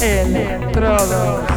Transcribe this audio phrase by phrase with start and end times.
[0.00, 1.48] Electrodos.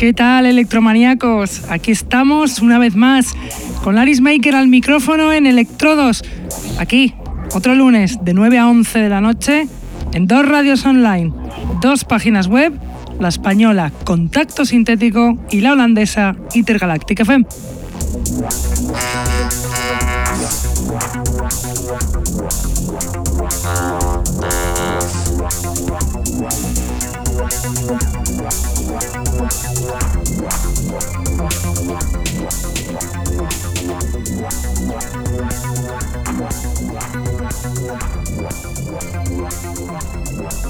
[0.00, 1.64] ¿Qué tal, electromaníacos?
[1.68, 3.34] Aquí estamos una vez más
[3.84, 6.24] con Laris Maker al micrófono en Electrodos.
[6.78, 7.12] Aquí,
[7.52, 9.68] otro lunes de 9 a 11 de la noche
[10.14, 11.34] en dos radios online,
[11.82, 12.72] dos páginas web,
[13.18, 17.44] la española Contacto Sintético y la holandesa Intergalactic FM.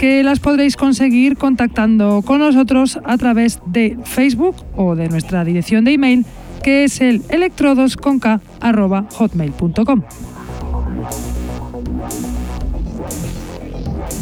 [0.00, 5.84] que las podréis conseguir contactando con nosotros a través de Facebook o de nuestra dirección
[5.84, 6.24] de email
[6.62, 10.02] que es el electrodosconk.hotmail.com.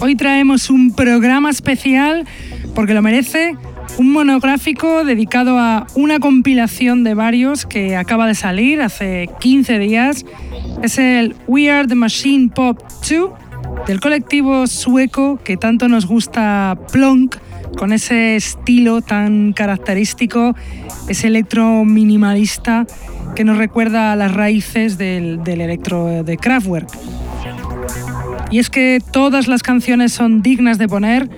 [0.01, 2.27] Hoy traemos un programa especial
[2.75, 3.57] porque lo merece,
[3.99, 10.27] un monográfico dedicado a una compilación de varios que acaba de salir hace 15 días.
[10.83, 13.31] Es el We Are the Machine Pop 2
[13.87, 17.37] del colectivo sueco que tanto nos gusta Plonk,
[17.77, 20.55] con ese estilo tan característico,
[21.09, 22.87] ese electro minimalista
[23.35, 26.89] que nos recuerda a las raíces del, electro de Kraftwerk.
[28.51, 31.29] Y es que todas las canciones son dignas de poner,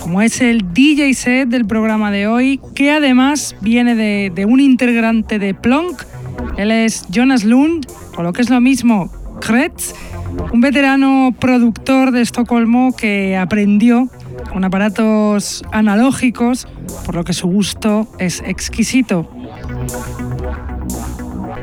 [0.00, 4.60] como es el DJ set del programa de hoy, que además viene de, de un
[4.60, 6.02] integrante de Plonk.
[6.56, 9.10] Él es Jonas Lund, o lo que es lo mismo,
[9.40, 9.94] Kretz,
[10.52, 14.08] un veterano productor de Estocolmo que aprendió
[14.52, 16.66] con aparatos analógicos,
[17.04, 19.30] por lo que su gusto es exquisito.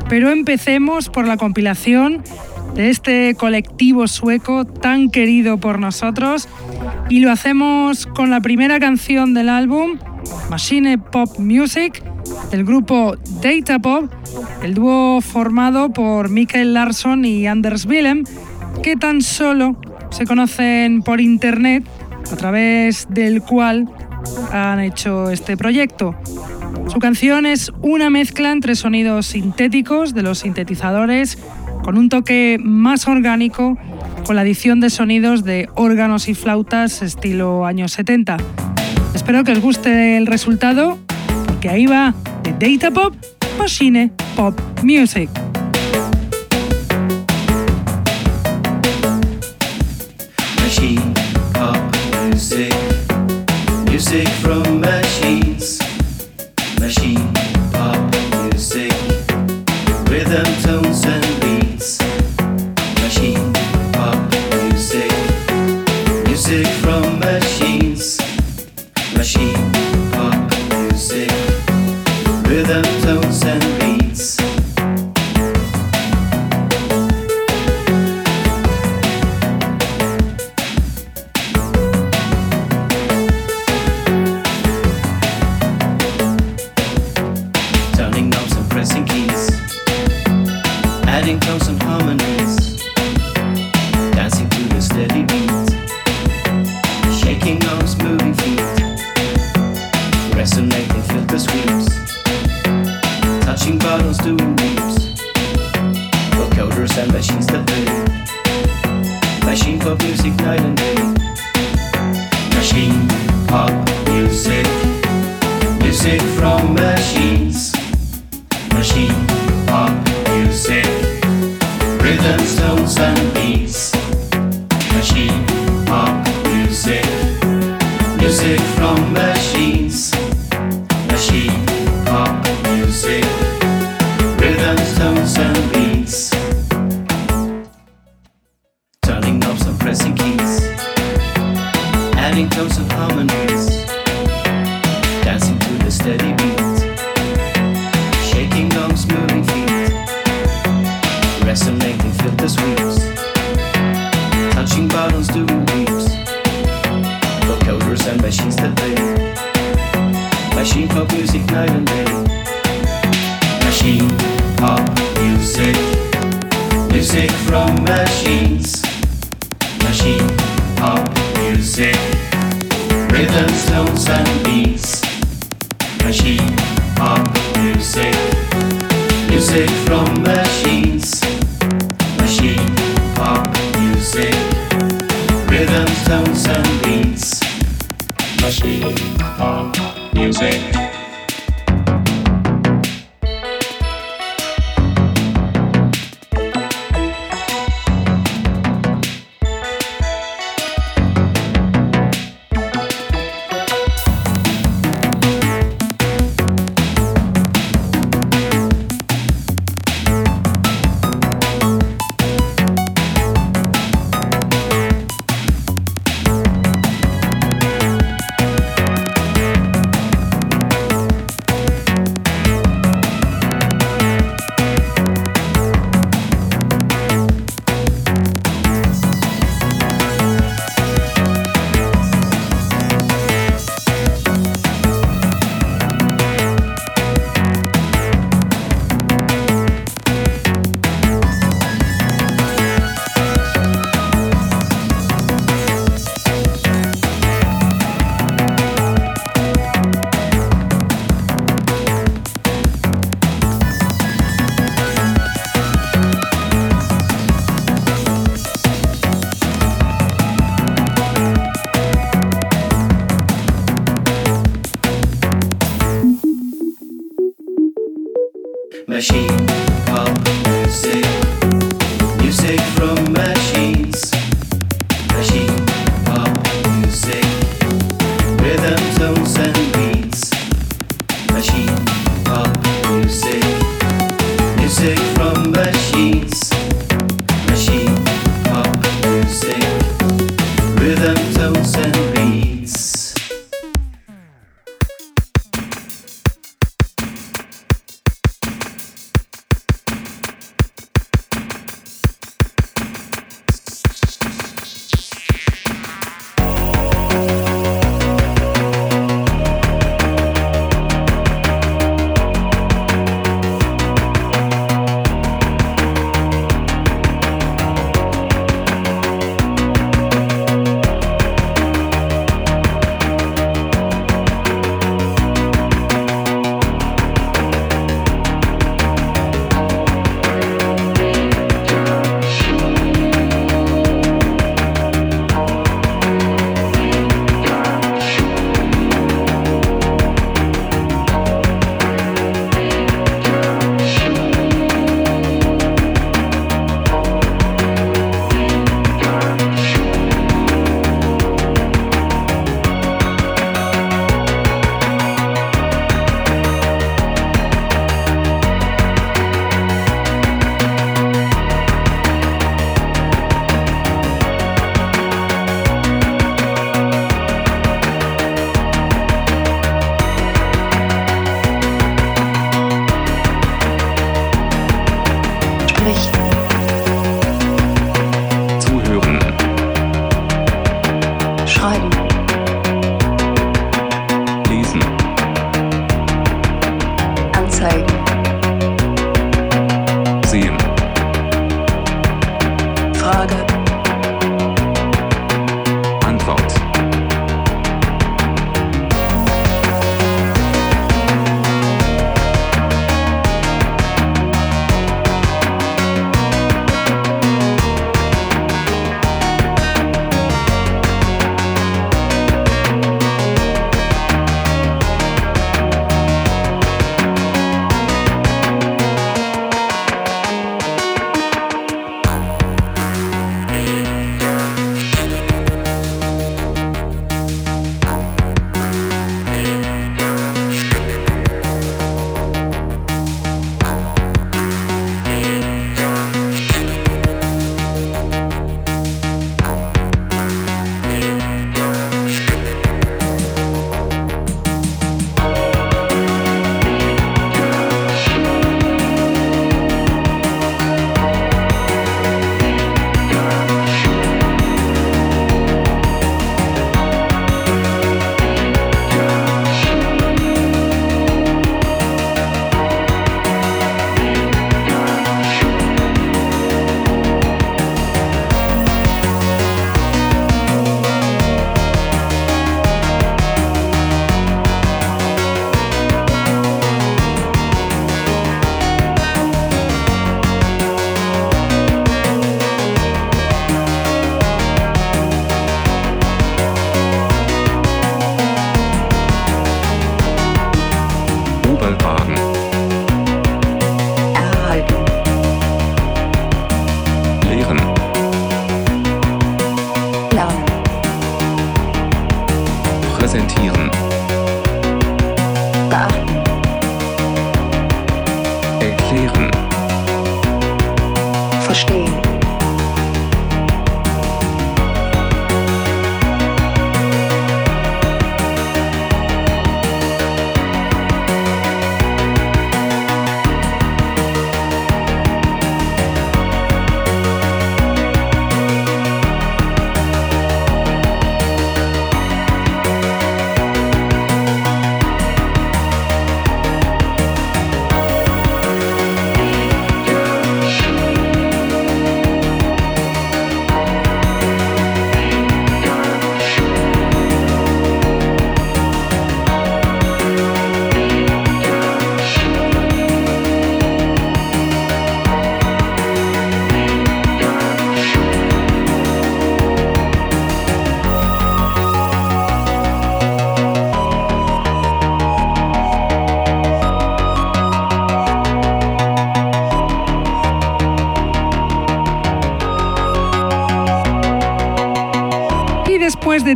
[0.10, 2.24] Pero empecemos por la compilación
[2.76, 6.48] de este colectivo sueco tan querido por nosotros
[7.10, 9.98] y lo hacemos con la primera canción del álbum,
[10.50, 12.04] Machine Pop Music,
[12.52, 14.12] del grupo Data Pop,
[14.62, 18.24] el dúo formado por Mikael Larsson y Anders Willem,
[18.82, 19.76] que tan solo
[20.12, 21.86] se conocen por internet,
[22.32, 23.90] a través del cual
[24.52, 26.16] han hecho este proyecto.
[26.88, 31.38] Su canción es una mezcla entre sonidos sintéticos de los sintetizadores
[31.84, 33.78] con un toque más orgánico
[34.26, 38.38] con la adición de sonidos de órganos y flautas estilo años 70.
[39.14, 40.98] Espero que os guste el resultado,
[41.46, 42.14] porque ahí va
[42.44, 43.16] de Data Pop
[43.60, 45.30] Machine Pop Music.
[54.16, 54.95] Music from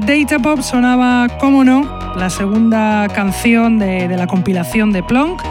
[0.05, 1.83] Data Pop sonaba, como no,
[2.15, 5.41] la segunda canción de, la compilación de Plonk,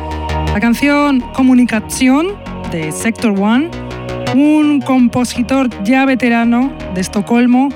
[0.52, 2.28] la canción Comunicación
[2.70, 3.70] de Sector One,
[4.34, 7.68] un compositor ya veterano de Estocolmo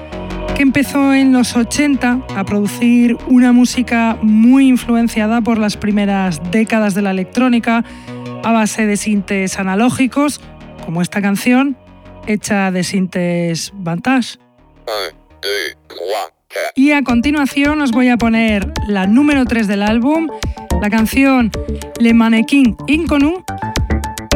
[0.57, 6.95] que empezó en los 80 a producir una música muy influenciada por las primeras décadas
[6.95, 7.85] de la electrónica
[8.43, 10.41] a base de sintes analógicos,
[10.85, 11.77] como esta canción,
[12.27, 14.39] hecha de sintes Vantage.
[16.83, 20.27] Y a continuación os voy a poner la número 3 del álbum,
[20.81, 21.53] la canción
[22.01, 23.45] Le Mannequin Inconu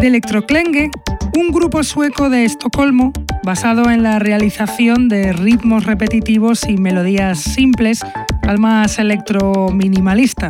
[0.00, 0.93] de Electroklenge,
[1.37, 3.12] un grupo sueco de Estocolmo
[3.43, 8.07] basado en la realización de ritmos repetitivos y melodías simples
[8.47, 10.49] al más electro-minimalista.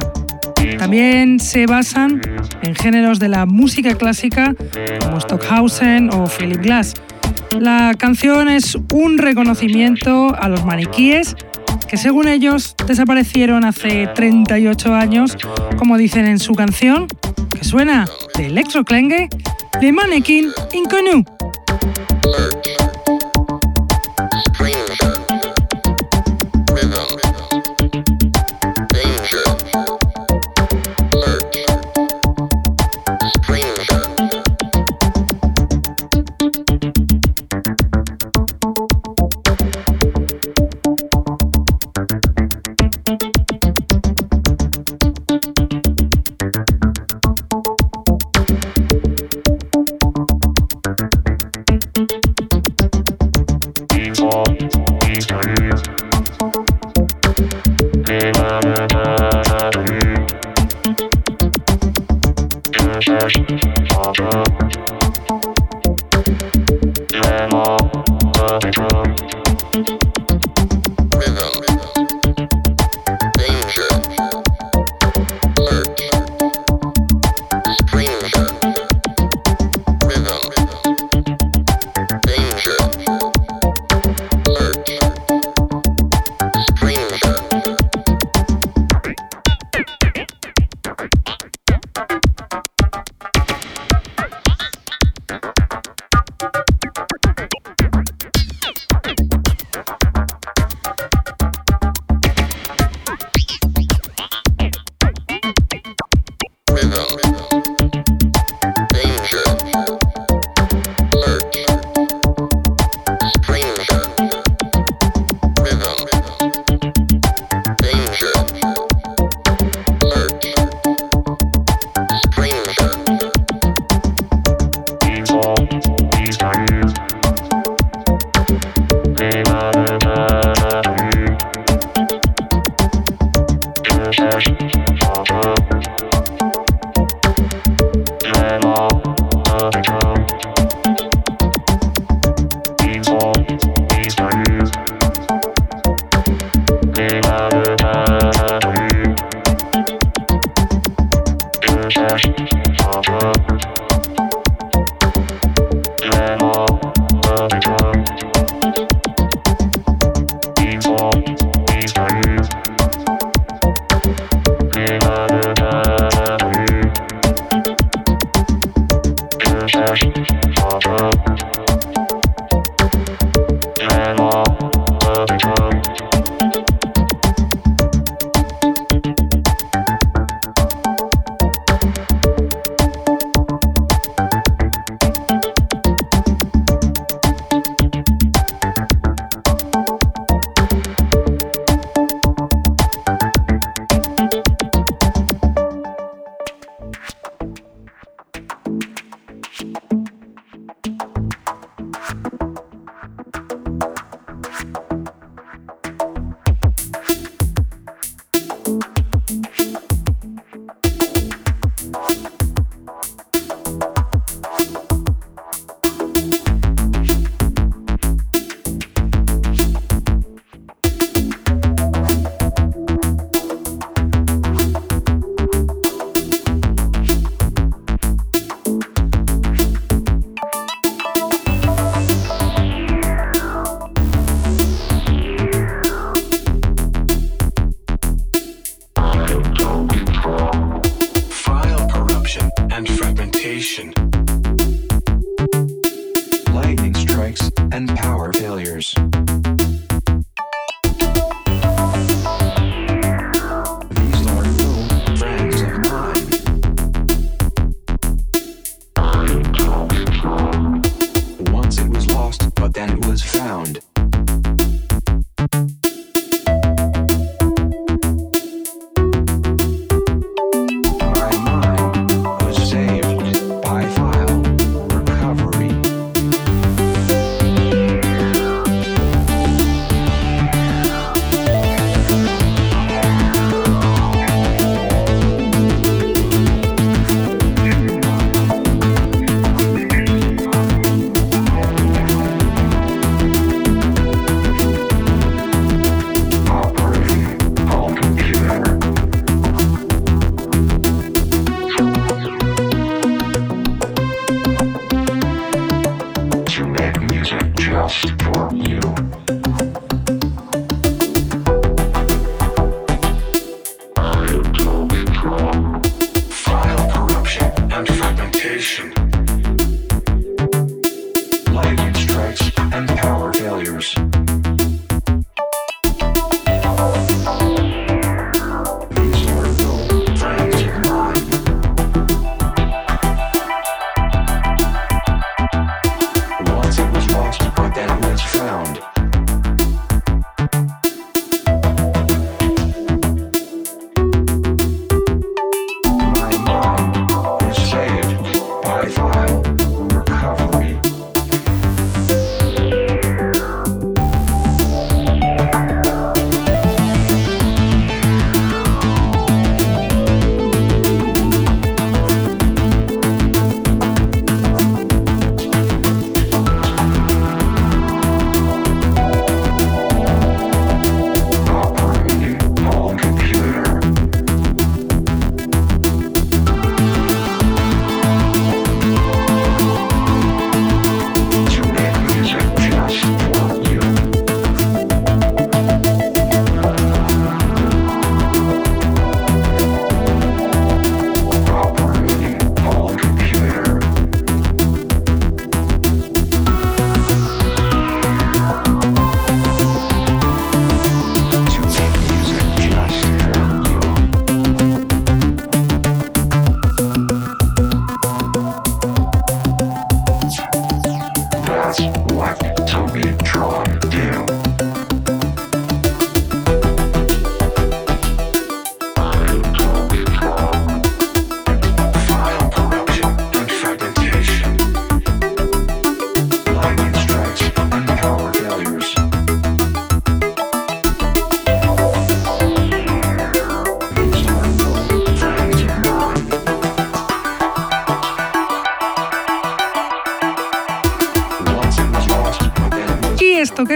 [0.76, 2.20] También se basan
[2.60, 4.54] en géneros de la música clásica
[5.00, 6.92] como Stockhausen o Philip Glass.
[7.58, 11.34] La canción es un reconocimiento a los maniquíes
[11.88, 15.36] que según ellos desaparecieron hace 38 años,
[15.76, 17.06] como dicen en su canción,
[17.56, 19.28] que suena de Electroclenge,
[19.80, 21.24] de Mannequin Inconnu.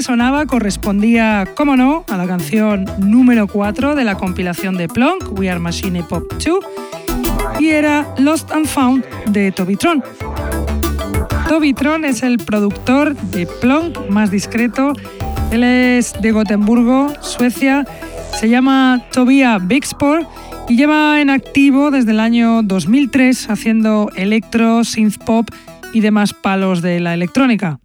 [0.03, 5.51] Sonaba correspondía, como no, a la canción número 4 de la compilación de Plonk, We
[5.51, 6.59] Are Machine Pop 2,
[7.59, 10.03] y era Lost and Found de Tobitron.
[11.49, 14.93] Tobitron es el productor de Plonk más discreto.
[15.51, 17.85] Él es de Gotemburgo, Suecia.
[18.39, 20.29] Se llama Tobia Bigsport
[20.69, 25.49] y lleva en activo desde el año 2003 haciendo electro, synth pop
[25.93, 27.81] y demás palos de la electrónica.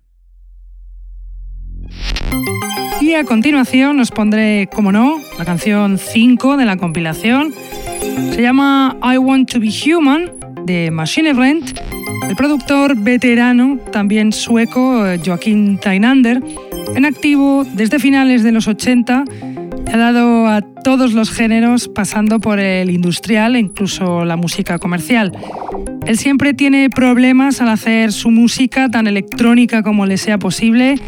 [3.15, 7.53] A continuación os pondré, como no, la canción 5 de la compilación.
[8.31, 10.31] Se llama I Want to Be Human
[10.65, 11.79] de Machine Rent.
[12.27, 16.43] El productor veterano, también sueco, Joaquín Tainander,
[16.93, 19.23] en activo desde finales de los 80,
[19.93, 25.31] ha dado a todos los géneros, pasando por el industrial e incluso la música comercial.
[26.05, 30.99] Él siempre tiene problemas al hacer su música tan electrónica como le sea posible,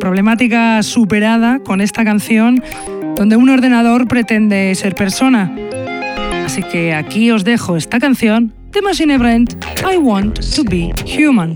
[0.00, 2.60] problemática superada con esta canción
[3.14, 5.54] donde un ordenador pretende ser persona.
[6.44, 9.54] Así que aquí os dejo esta canción de Machine Brent,
[9.88, 11.54] I Want to Be Human.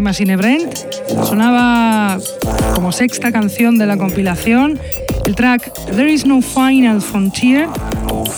[0.00, 0.74] Machine Brent.
[1.24, 2.18] Sonaba
[2.74, 4.78] como sexta canción de la compilación
[5.24, 7.68] el track There Is No Final Frontier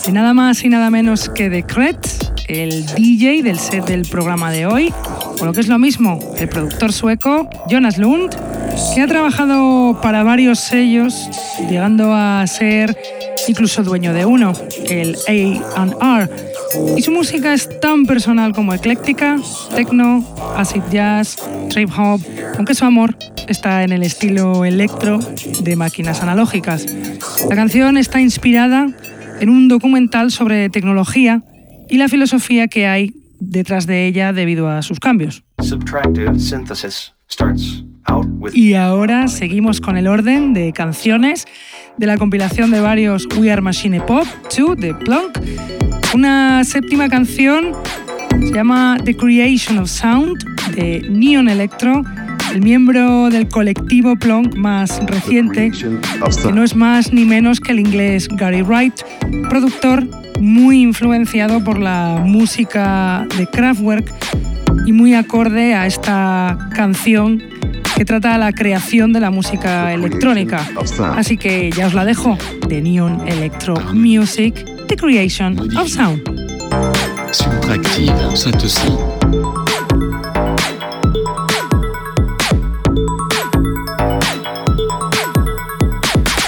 [0.07, 4.51] de nada más y nada menos que de Kretz, el DJ del set del programa
[4.51, 4.95] de hoy,
[5.39, 8.35] o lo que es lo mismo, el productor sueco Jonas Lund,
[8.95, 11.29] que ha trabajado para varios sellos,
[11.69, 12.97] llegando a ser
[13.49, 14.55] incluso dueño de uno,
[14.89, 16.48] el A&R
[16.97, 19.37] y su música es tan personal como ecléctica,
[19.75, 20.25] techno,
[20.57, 21.37] acid jazz,
[21.71, 22.21] trip hop,
[22.57, 23.17] aunque su amor
[23.49, 25.19] está en el estilo electro
[25.61, 26.87] de máquinas analógicas.
[27.49, 28.89] La canción está inspirada
[29.41, 31.43] en un documental sobre tecnología
[31.89, 35.45] y la filosofía que hay detrás de ella debido a sus cambios.
[38.53, 41.47] Y ahora seguimos con el orden de canciones
[41.99, 45.39] de la compilación de varios We Are Machine Pop 2 de Plunk.
[46.15, 47.73] Una séptima canción
[48.41, 52.05] se llama The Creation of Sound de Neon Electro,
[52.55, 57.81] el miembro del colectivo Plonk más reciente, que no es más ni menos que el
[57.81, 58.95] inglés Gary Wright,
[59.49, 60.07] productor
[60.41, 64.15] muy influenciado por la música de Kraftwerk
[64.87, 67.58] y muy acorde a esta canción
[67.99, 70.65] que trata la creación de la música electrónica.
[71.17, 76.23] Así que ya os la dejo, de Neon Electro Music The Creation of Sound.
[77.33, 78.15] Subtractive,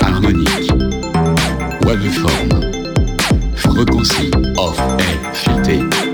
[0.00, 0.72] Harmonique.
[1.84, 2.48] Waveform.
[3.56, 6.10] Fréquency off et filtré.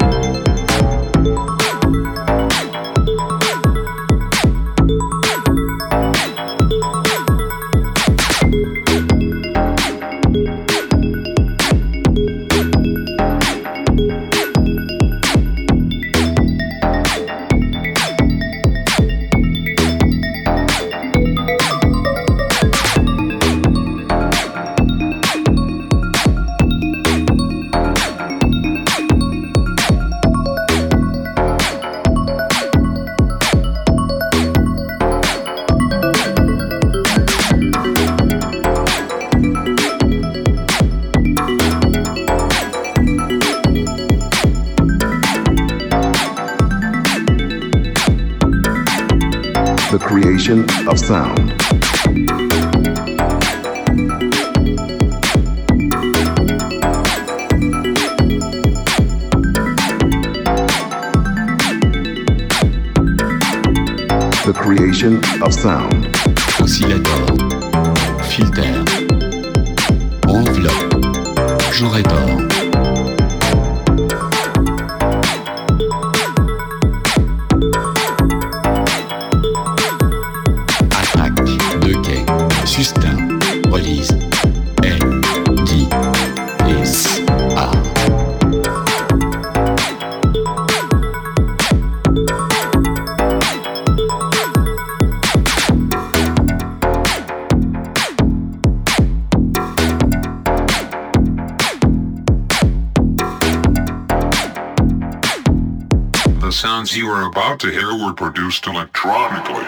[106.96, 109.66] You are about to hear were produced electronically.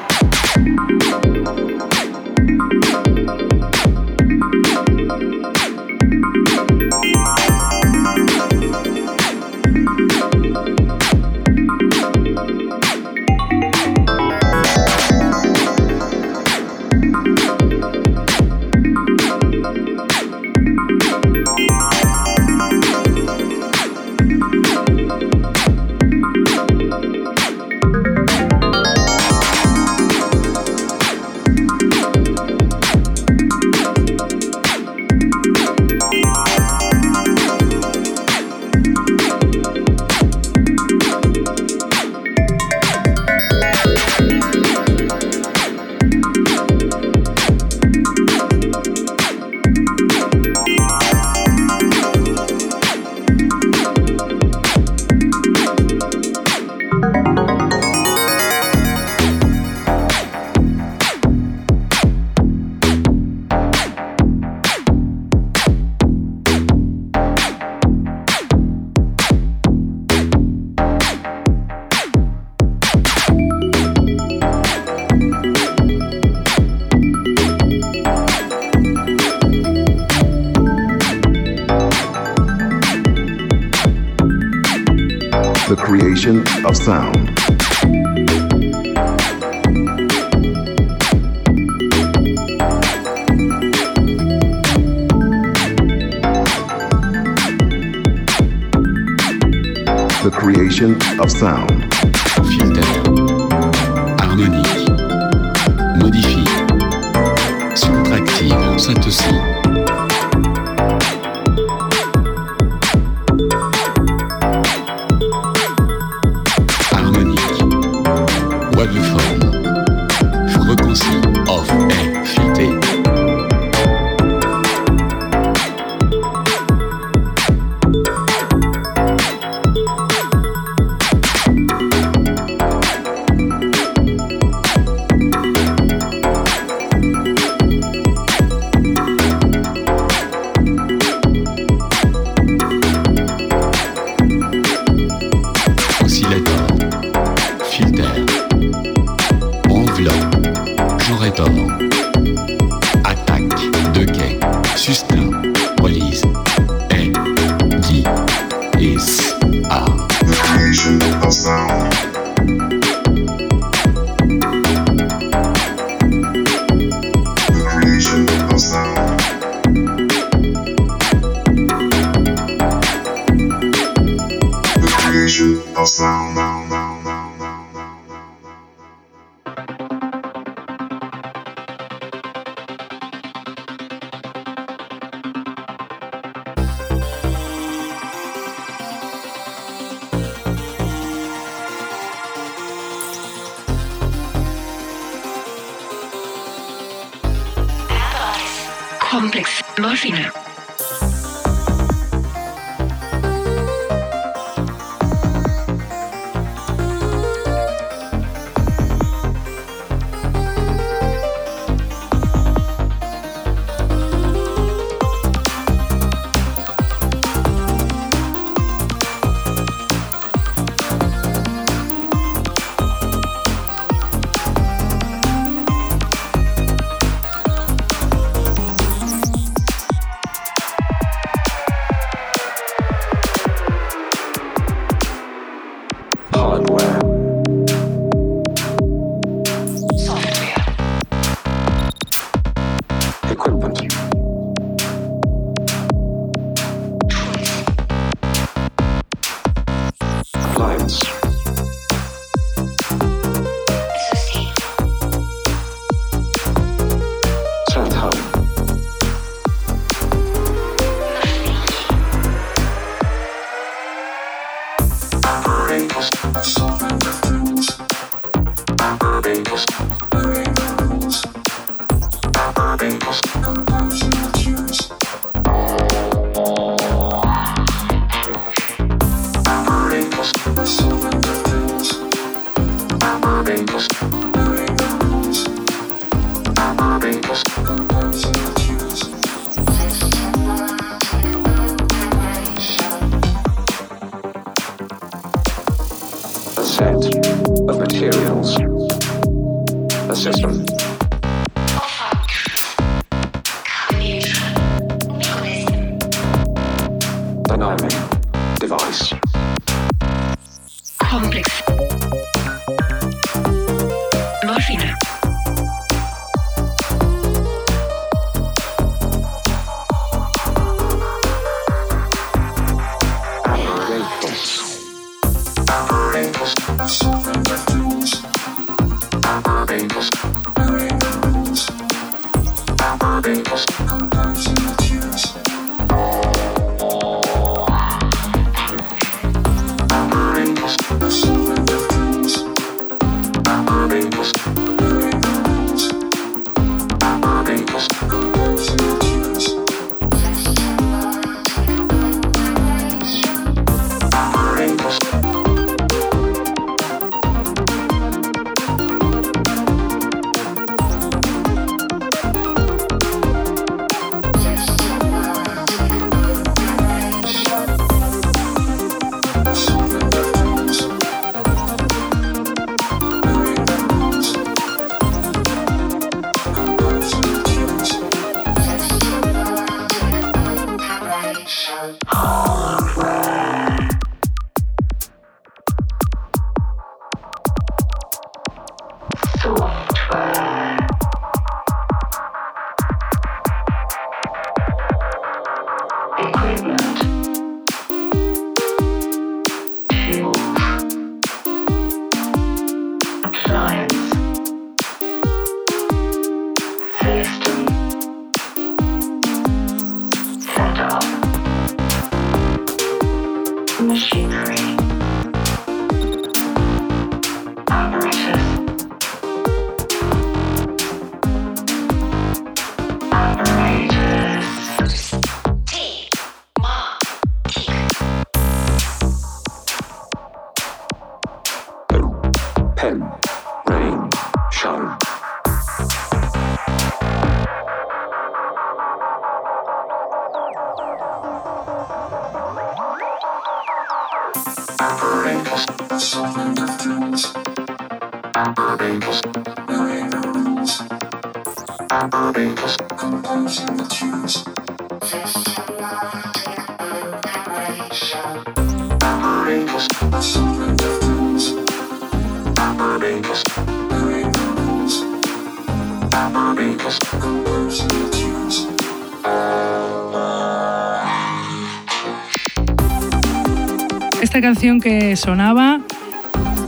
[474.20, 475.80] Esta canción que sonaba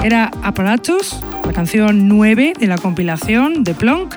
[0.02, 4.14] era Apparatus, la canción 9 de la compilación de Plonk,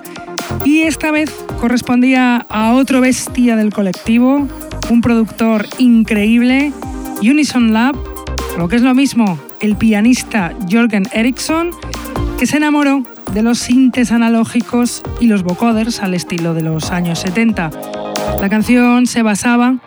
[0.66, 1.30] y esta vez
[1.60, 4.48] correspondía a otro bestia del colectivo,
[4.90, 6.72] un productor increíble,
[7.22, 7.96] Unison Lab,
[8.58, 11.72] lo que es lo mismo, el pianista Jorgen Eriksson,
[12.38, 13.04] que se enamoró
[13.34, 17.72] de los sintes analógicos y los vocoders al estilo de los años 70.
[18.40, 19.80] La canción se basaba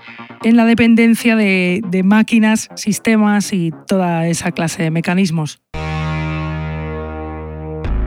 [0.42, 5.60] en la dependencia de, de máquinas, sistemas y toda esa clase de mecanismos.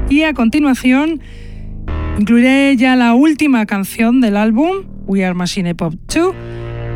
[0.09, 1.21] Y a continuación
[2.17, 6.35] incluiré ya la última canción del álbum, We Are Machine Pop 2,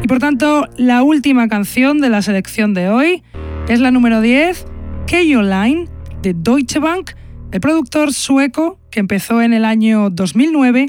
[0.04, 3.24] y por tanto la última canción de la selección de hoy
[3.68, 4.66] es la número 10,
[5.10, 5.88] KO Line,
[6.24, 7.12] de Deutsche Bank,
[7.52, 10.88] el productor sueco que empezó en el año 2009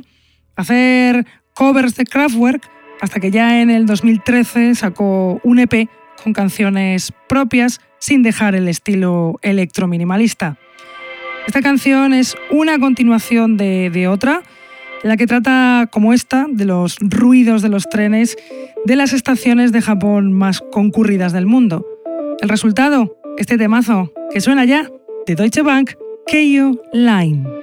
[0.57, 2.70] a hacer covers de Kraftwerk
[3.03, 5.89] hasta que ya en el 2013 sacó un EP
[6.22, 10.57] con canciones propias sin dejar el estilo electro-minimalista.
[11.47, 14.42] Esta canción es una continuación de, otra,
[15.03, 18.36] la que trata, como esta, de los ruidos de los trenes
[18.84, 21.86] de las estaciones de Japón más concurridas del mundo.
[22.40, 24.90] El resultado, este temazo, que suena ya,
[25.26, 25.92] de Deutsche Bank,
[26.26, 27.54] Keio Line.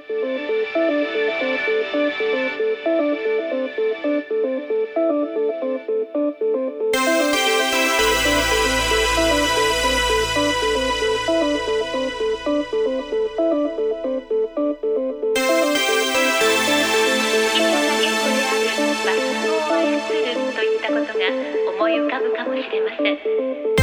[23.02, 23.81] ね。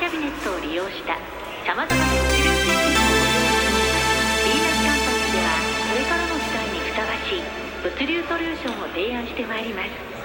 [0.00, 1.12] キャビネットを利用した
[1.68, 4.16] さまざまな物流システムをご用意しています
[4.48, 7.44] ビーナスカンパニーではこれからの時代にふさわしい
[7.84, 10.19] 物流ソリューションを提案してまいります。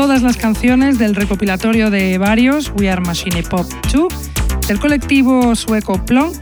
[0.00, 4.08] Todas las canciones del recopilatorio de varios We Are Machine Pop 2
[4.66, 6.34] del colectivo sueco Plonk,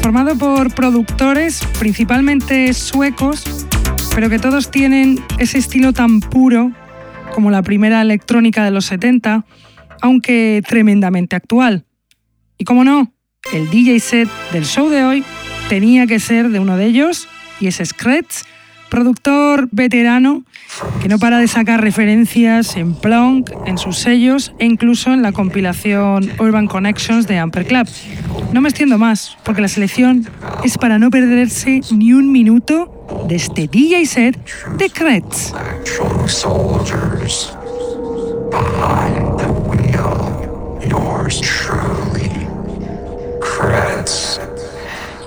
[0.00, 3.66] formado por productores principalmente suecos,
[4.14, 6.72] pero que todos tienen ese estilo tan puro
[7.34, 9.44] como la primera electrónica de los 70,
[10.00, 11.84] aunque tremendamente actual.
[12.56, 13.12] Y como no,
[13.52, 15.24] el DJ set del show de hoy
[15.68, 17.28] tenía que ser de uno de ellos,
[17.60, 18.44] y es Scratch,
[18.94, 20.44] productor veterano
[21.02, 25.32] que no para de sacar referencias en Plonk, en sus sellos e incluso en la
[25.32, 27.88] compilación Urban Connections de Amper Club.
[28.52, 30.28] No me extiendo más, porque la selección
[30.62, 34.38] es para no perderse ni un minuto de este DJ set
[34.78, 35.52] de Kretz.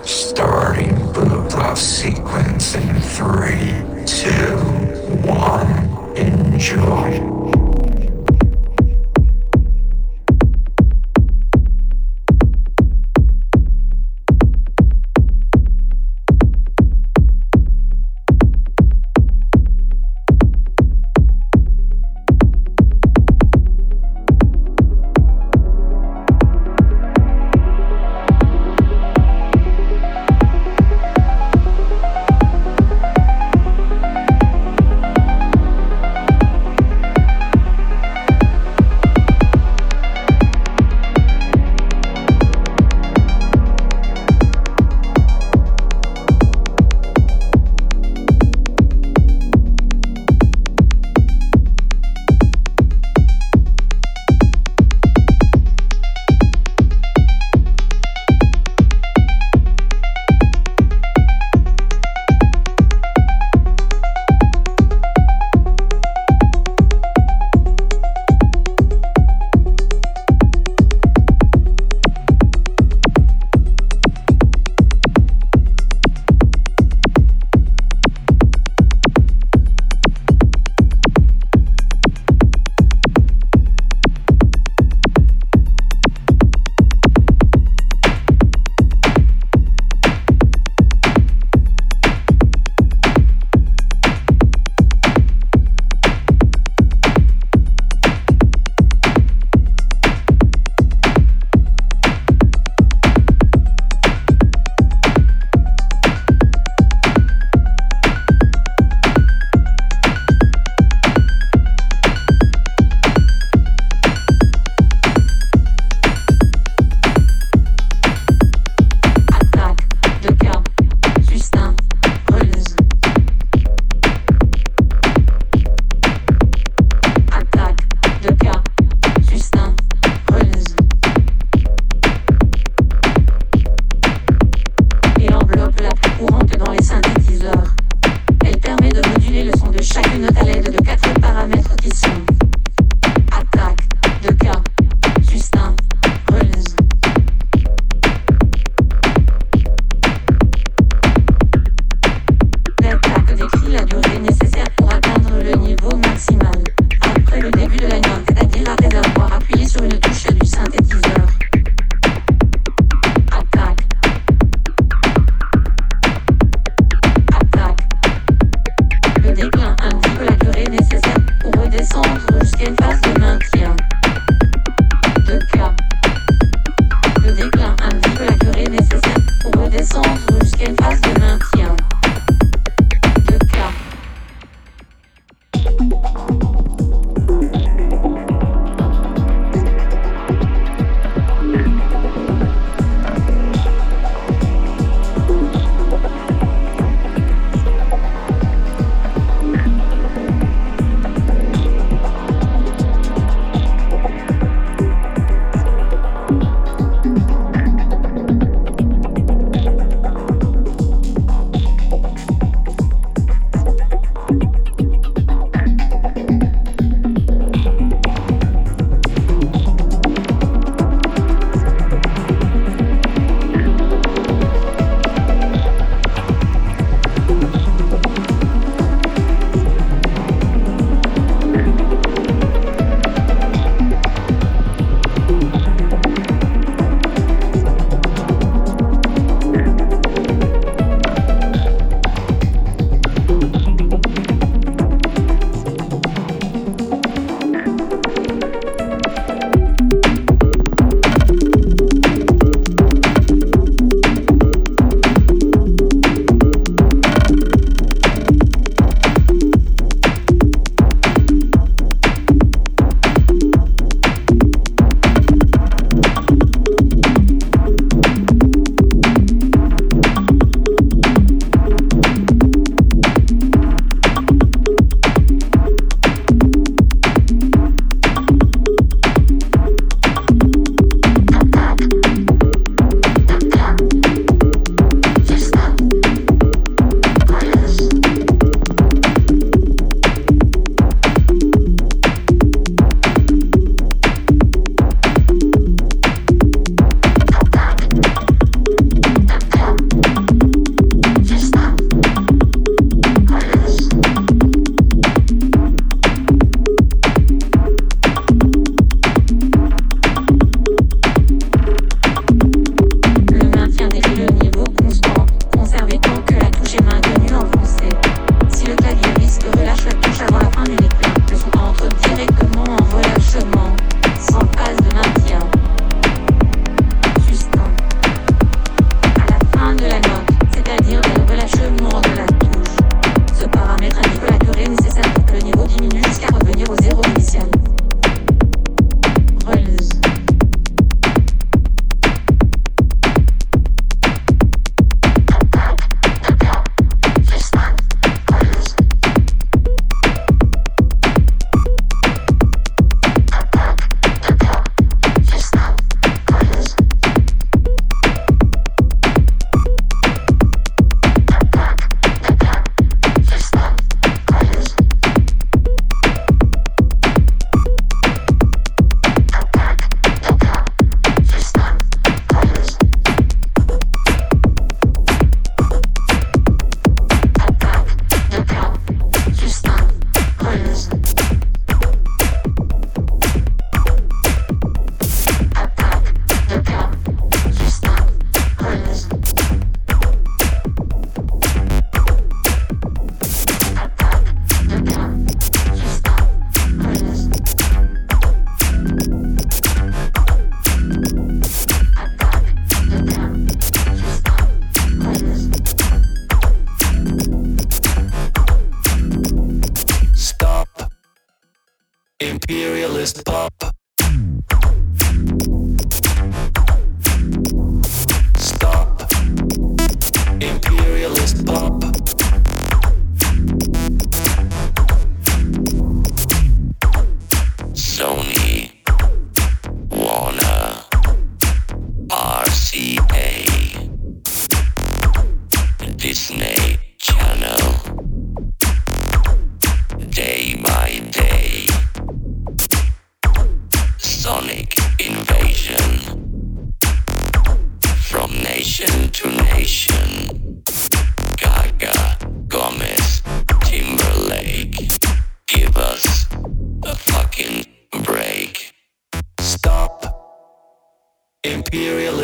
[0.05, 0.97] Starting
[3.17, 3.73] three,
[4.05, 4.57] two,
[5.25, 6.15] one.
[6.15, 7.36] Enjoy.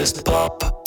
[0.04, 0.82] Imperialist pop.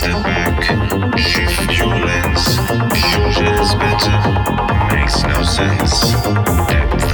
[0.00, 2.58] step back, shift your lens.
[3.36, 4.16] Is better,
[4.94, 6.12] makes no sense.
[6.68, 7.09] Depth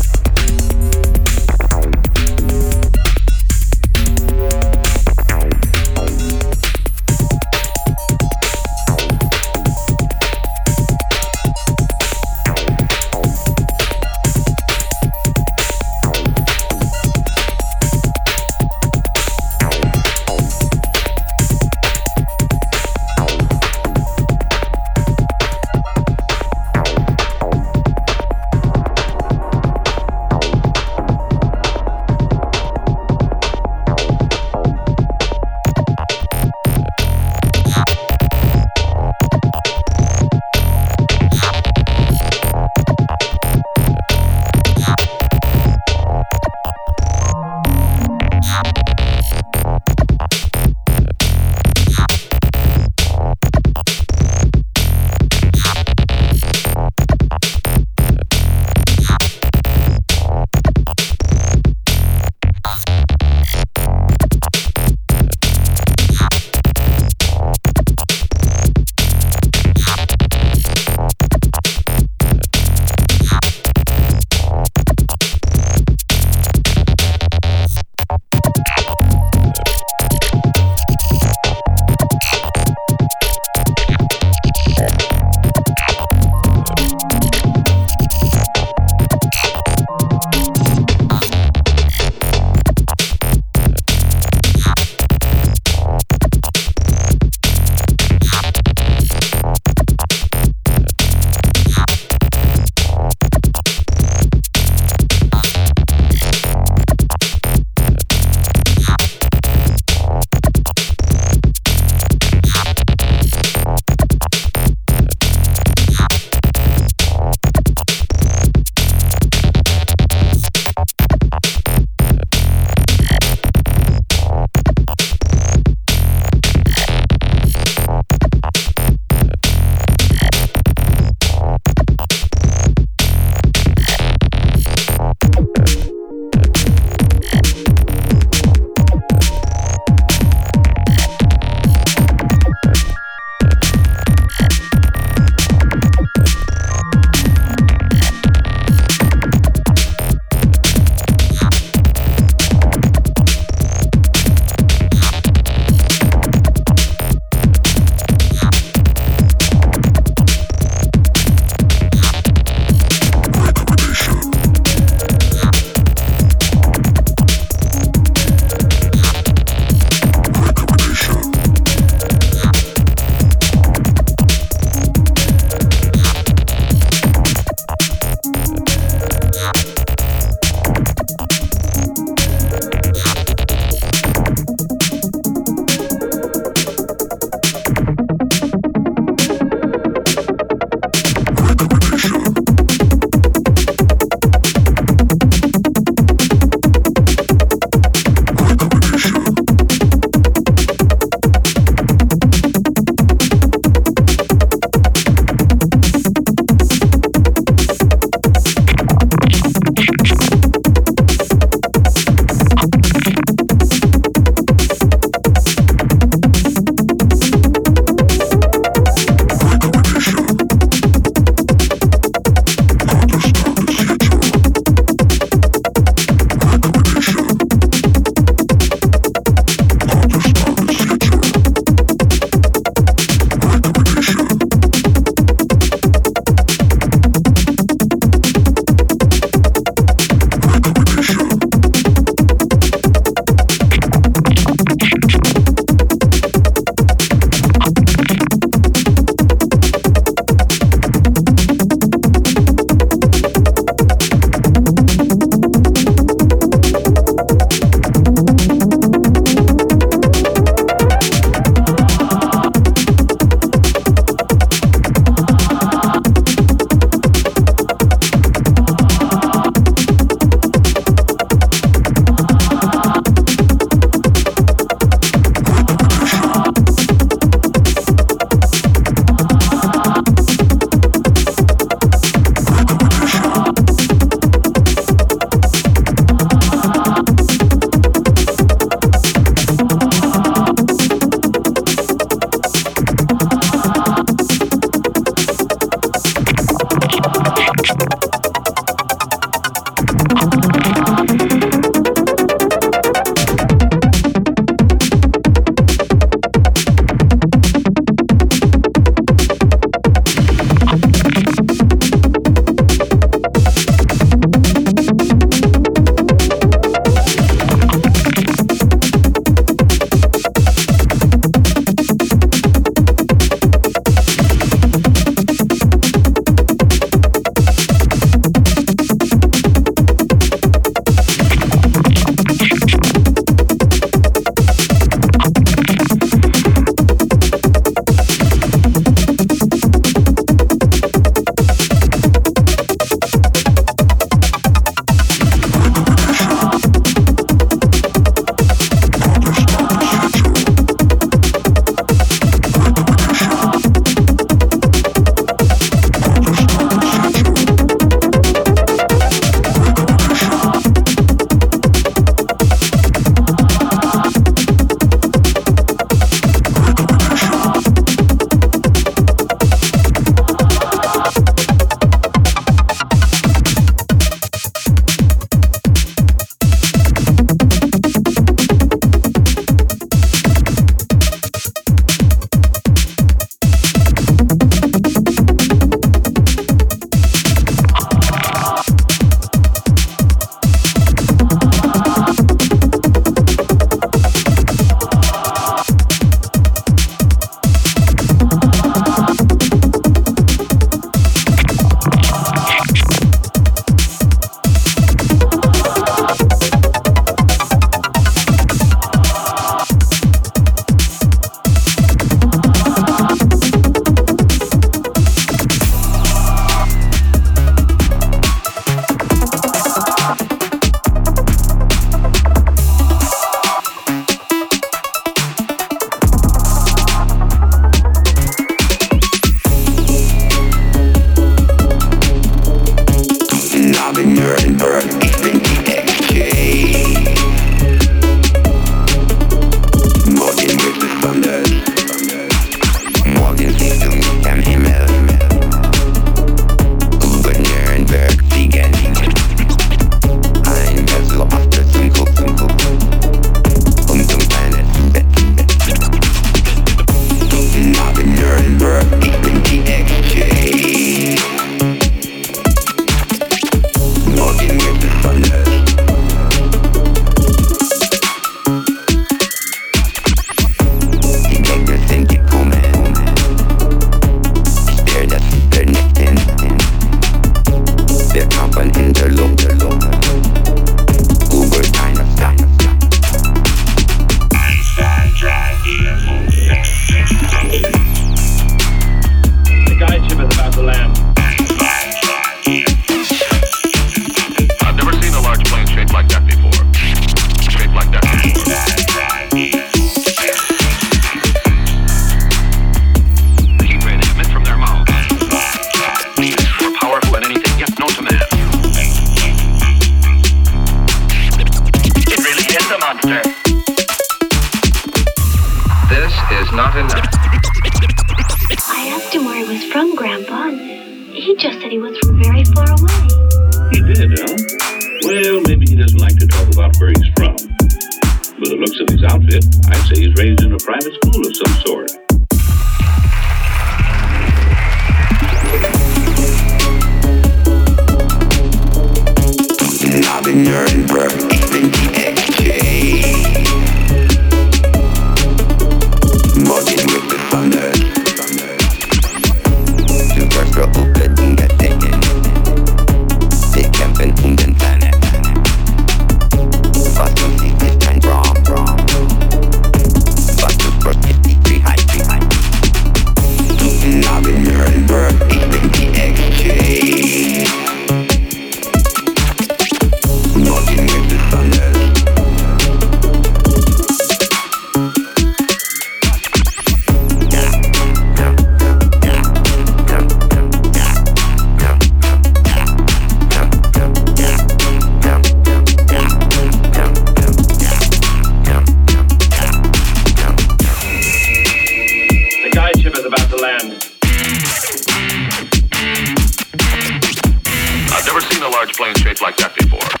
[598.61, 600.00] large plane shaped like that before.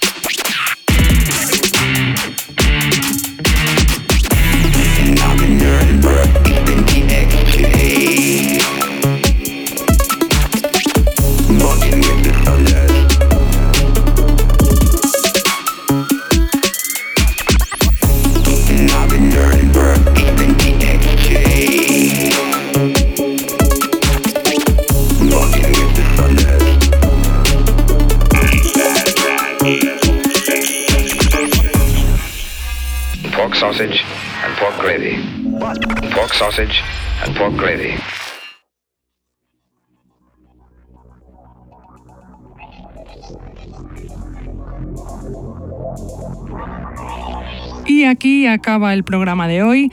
[36.51, 36.83] Sausage
[37.25, 37.93] and pork gravy.
[47.87, 49.91] Y aquí acaba el programa de hoy,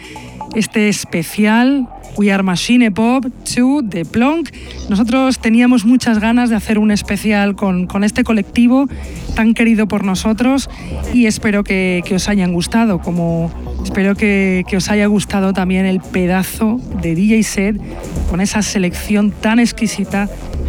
[0.54, 4.50] este especial We Are Machine Pop 2 de Plonk.
[4.88, 8.88] Nosotros teníamos muchas ganas de hacer un especial con, con este colectivo
[9.34, 10.68] tan querido por nosotros
[11.12, 13.50] y espero que, que os hayan gustado, como
[13.88, 17.80] espero que, os haya gustado también el pedazo de DJ set
[18.28, 20.28] con esa selección tan exquisita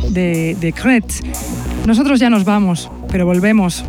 [0.09, 0.73] de, de.
[1.85, 3.83] Nosotros ya nos vamos, pero volvemos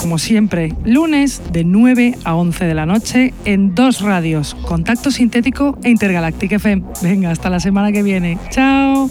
[0.00, 5.76] como siempre, lunes de 9 a 11 de la noche en dos radios, Contacto Sintético
[5.82, 6.82] e Intergalactic FM.
[7.02, 8.38] Venga, hasta la semana que viene.
[8.50, 9.10] Chao.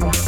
[0.00, 0.27] Thank